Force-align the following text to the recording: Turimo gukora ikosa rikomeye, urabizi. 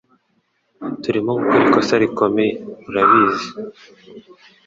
Turimo 1.01 1.31
gukora 1.39 1.63
ikosa 1.69 1.95
rikomeye, 2.01 2.53
urabizi. 2.87 3.47